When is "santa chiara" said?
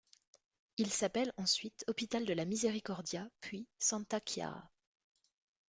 3.77-4.67